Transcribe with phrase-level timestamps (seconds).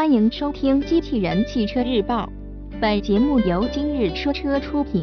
[0.00, 2.26] 欢迎收听《机器人汽车日报》，
[2.80, 5.02] 本节目由今日说车出品。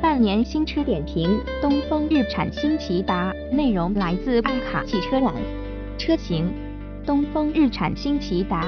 [0.00, 5.34] 半年新车点评：东风日产新骐达，内容来自爱卡汽车网。
[5.98, 6.52] 车型：
[7.04, 8.64] 东风日产新骐达，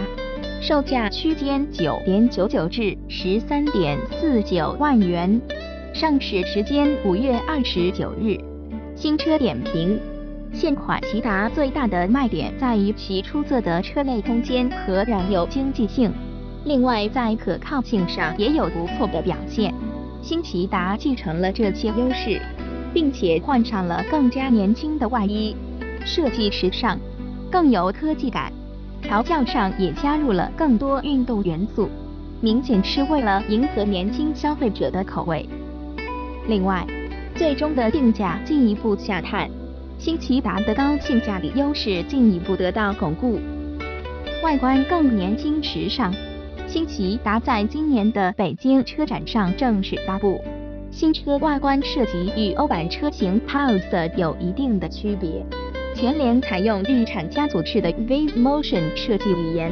[0.61, 5.41] 售价区间九点九九至十三点四九万元，
[5.95, 8.37] 上市时间五月二十九日。
[8.97, 10.01] 新车点评。
[10.53, 16.13] 现款骐达最大的卖点在于其出色的车内空间和燃油经济性，
[16.65, 19.73] 另外在可靠性上也有不错的表现。
[20.21, 22.43] 新骐达继承了这些优势，
[22.93, 25.57] 并且换上了更加年轻的外衣，
[26.05, 26.99] 设计时尚，
[27.51, 28.53] 更有科技感。
[29.01, 31.89] 调教上也加入了更多运动元素，
[32.41, 35.49] 明显是为了迎合年轻消费者的口味。
[36.49, 36.87] 另外，
[37.35, 39.49] 最终的定价进一步下探。
[40.01, 43.39] 新骐达的高性价比优势进一步得到巩固，
[44.43, 46.11] 外观更年轻时尚。
[46.67, 50.43] 新骐达在今年的北京车展上正式发布，
[50.91, 55.45] 新车外观设计与欧版车型 Pulse 有一定的区别。
[55.95, 59.71] 前脸采用日产家族式的 V Motion 设计语言，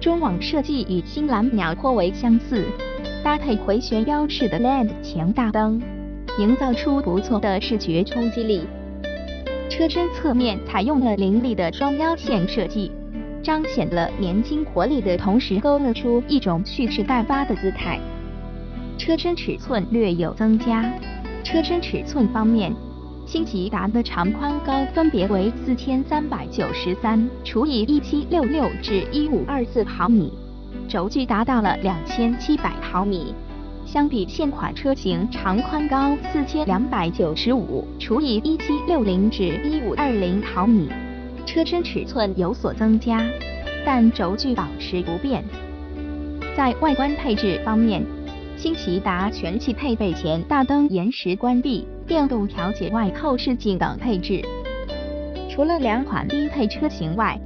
[0.00, 2.64] 中网设计与新蓝鸟颇为相似，
[3.24, 5.82] 搭配回旋腰式的 LED 前大灯，
[6.38, 8.62] 营造出不错的视觉冲击力。
[9.68, 12.90] 车身侧面采用了凌厉的双腰线设计，
[13.42, 17.98] 彰显了年轻活力的同时，勾勒出一种蓄势待发的姿态。
[18.96, 20.88] 车身尺寸略有增加。
[21.42, 22.72] 车身尺寸方面，
[23.26, 30.32] 新骐达的长宽高分别为四千三百九十三除以一七六六至一五二四毫米，
[30.88, 33.34] 轴距达到了两千七百毫米。
[33.86, 40.88] 相比现款车型，长宽高四千两百九十五除以一七六零至一五二零毫米，
[41.46, 43.24] 车身尺寸有所增加，
[43.84, 45.42] 但轴距保持不变。
[46.56, 48.04] 在外观配置方面，
[48.56, 54.42] 新骐达全系配备前大灯延时关闭、电动调节外后视镜等配置。
[55.48, 57.38] 除了两款低配车型外，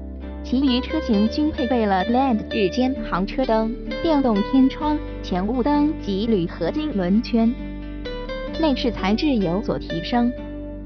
[0.43, 7.53] 其余车型均配备了 LED 日间行车灯、电动天窗、前雾灯及铝合金轮圈。
[8.59, 10.33] 内饰材质有所提升，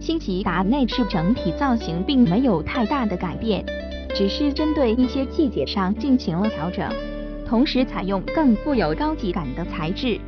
[0.01, 3.65] 新骐达内饰整体造型并没有太大的改变，
[4.15, 6.89] 只是针对一些细节上进行了调整，
[7.47, 10.19] 同时采用更富有高级感的材质，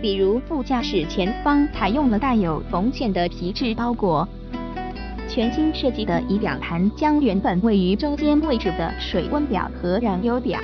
[0.00, 4.26] 比如副驾驶前方采用了带有缝线的皮质包裹。
[5.26, 10.60] 全新设计的仪表盘将原本位于中间位置的水温表和燃油表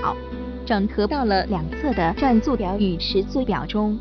[0.71, 3.99] 整合到了两侧的转速表与时速表中。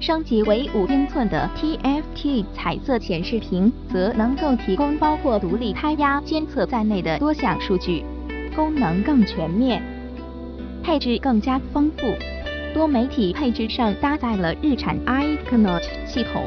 [0.00, 8.04] 升级为五英寸的 TFT 彩色显示屏，则能够提供包括独立胎压监测在内的多项数据，
[8.54, 9.82] 功能更全面，
[10.82, 12.12] 配置更加丰富。
[12.74, 16.44] 多媒体配置上搭载了日产 iConnect 系统。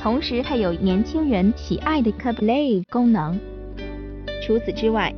[0.00, 3.36] 同时配有年轻人喜爱的 CarPlay 功能。
[4.46, 5.12] 除此之外，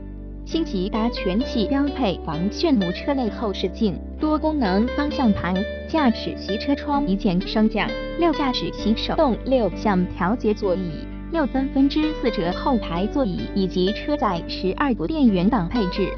[0.52, 5.54] 新骐达全系标配防眩目车内后视镜、多功能方向盘、
[5.88, 16.12] 驾驶席车窗一键升降、六驾驶席手动六项调节座椅、六分分之四折后排座椅以及车载十二部电源等配置。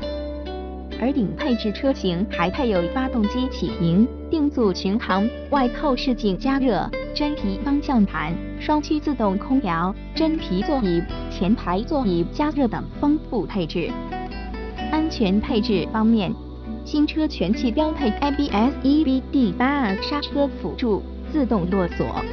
[1.00, 11.00] 而顶配置车型还配有发动机启停、定速巡航、外后视镜加热、真皮方向盘、双区自动空调、真皮座椅、
[11.30, 13.92] 前排座椅加热等丰富配置。
[14.90, 16.32] 安全配置方面，
[16.84, 21.02] 新车全系标配 ABS、EBD 八刹车辅助、
[21.32, 22.24] 自动落锁。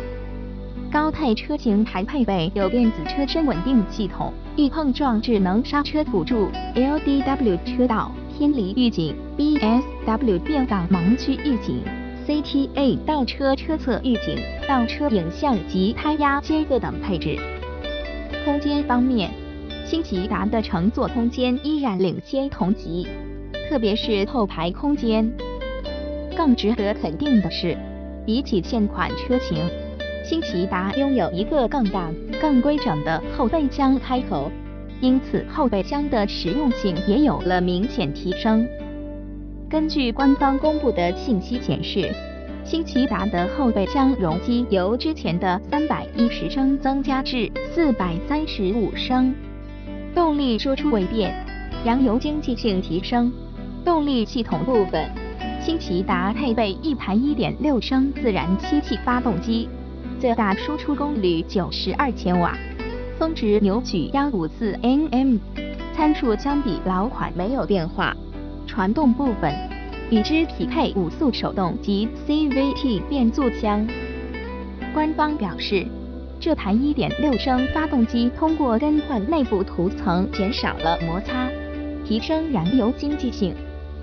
[0.91, 8.11] 高配车型还配备有电子车身稳定系统、遇碰撞智能刹车辅助、LDW 车道。
[8.37, 11.83] 偏离预警、BSW 变道盲区预警、
[12.25, 14.35] CTA 倒车车侧预警、
[14.67, 17.37] 倒车影像及胎压监测等配置。
[18.43, 19.29] 空间方面，
[19.91, 23.05] 新骐达的乘坐空间依然领先同级，
[23.67, 25.29] 特别是后排空间。
[26.33, 27.75] 更值得肯定的是，
[28.25, 29.57] 比起现款车型，
[30.23, 32.09] 新骐达拥有一个更大、
[32.39, 34.49] 更规整的后备箱开口。
[35.01, 38.65] 因此，后备箱的实用性也有了明显提升。
[39.69, 42.09] 根据官方公布的信息显示，
[42.63, 49.35] 新骐达的后备箱容积由之前的三百一十升增加至四百三十五升，
[50.13, 51.33] 动力输出未变，
[51.85, 53.31] 燃油经济性提升。
[53.85, 55.09] 动力系统部分，
[55.61, 59.69] 新骐达配备一台一点六升自然吸气发动机，
[60.19, 62.57] 最大输出功率九十二千瓦。
[63.17, 65.39] 峰值扭矩幺五四 Nm，
[65.95, 68.15] 参数相比老款没有变化。
[68.67, 69.53] 传动部分，
[70.09, 73.87] 与之匹配五速手动及 CVT 变速箱。
[74.93, 75.87] 官方表示，
[76.41, 81.47] 这台1.6升发动机通过更换内部涂层，减少了摩擦，
[82.03, 83.53] 提升燃油经济性；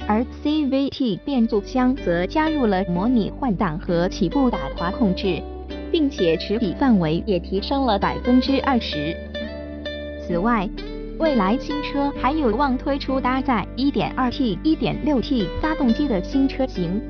[0.07, 5.43] 而 CVT 变速箱则加入了模拟换挡和起步打滑控制，
[5.91, 9.17] 并且持比范围也提升了百分之二十。
[10.25, 10.71] 此外，
[11.19, 17.03] 未来新车还有望推出搭载 1.2T、1.6T 发动机的新车型，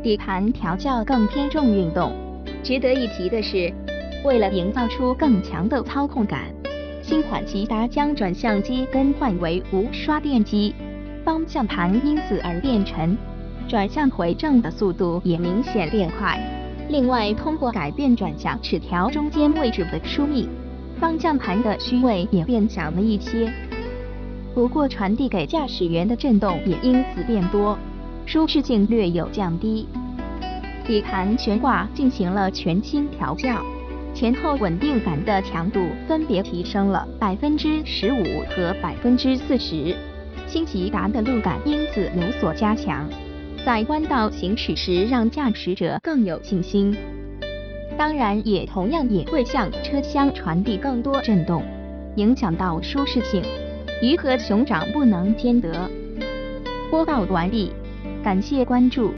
[0.00, 2.12] 底盘调教更偏重运动。
[2.62, 3.72] 值得一提的是，
[4.24, 6.44] 为了营造出更强的操控感，
[7.02, 10.74] 新款骐达将转向机更换为无刷电机，
[11.24, 13.16] 方向盘因此而变沉，
[13.68, 16.38] 转向回正的速度也明显变快。
[16.88, 20.48] 另外，通过改变转向齿条中间位置的疏密。
[21.00, 23.52] 方向盘的虚位也变小了一些，
[24.52, 27.78] 不过传递给驾驶员的震动也因此变多，
[28.26, 29.86] 舒适性略有降低。
[30.84, 33.64] 底盘悬挂进行了全新调教，
[34.18, 39.94] 前后稳定感的强度分别提升了百分之十五和百分之四十，
[40.48, 43.08] 新骐达的路感因此有所加强，
[43.64, 46.96] 在弯道行驶时让驾驶者更有信心。
[47.96, 51.62] 当然，也同样也会向车厢传递更多震动，
[52.16, 53.40] 影响到舒适性。
[54.02, 55.88] 鱼和熊掌不能兼得。
[56.90, 57.70] 播报完毕，
[58.24, 59.14] 感谢关注。